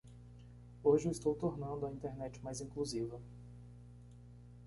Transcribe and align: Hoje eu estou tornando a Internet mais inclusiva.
Hoje 0.83 1.05
eu 1.07 1.11
estou 1.11 1.35
tornando 1.35 1.85
a 1.85 1.91
Internet 1.91 2.43
mais 2.43 2.59
inclusiva. 2.59 3.21